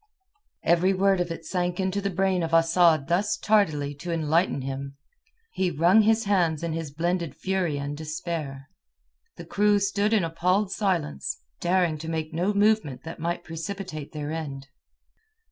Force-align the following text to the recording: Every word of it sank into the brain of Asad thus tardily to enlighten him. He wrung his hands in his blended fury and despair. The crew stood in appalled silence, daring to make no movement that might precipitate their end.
Every 0.63 0.93
word 0.95 1.19
of 1.21 1.29
it 1.29 1.45
sank 1.45 1.79
into 1.79 2.01
the 2.01 2.09
brain 2.09 2.41
of 2.41 2.55
Asad 2.55 3.07
thus 3.07 3.37
tardily 3.37 3.93
to 3.99 4.11
enlighten 4.11 4.63
him. 4.63 4.97
He 5.51 5.69
wrung 5.69 6.01
his 6.01 6.23
hands 6.23 6.63
in 6.63 6.73
his 6.73 6.89
blended 6.89 7.35
fury 7.37 7.77
and 7.77 7.95
despair. 7.95 8.67
The 9.37 9.45
crew 9.45 9.77
stood 9.77 10.11
in 10.11 10.23
appalled 10.23 10.71
silence, 10.71 11.37
daring 11.59 11.99
to 11.99 12.09
make 12.09 12.33
no 12.33 12.51
movement 12.51 13.03
that 13.03 13.19
might 13.19 13.43
precipitate 13.43 14.11
their 14.11 14.31
end. 14.31 14.69